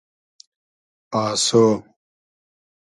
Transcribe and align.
آسۉ 1.21 1.47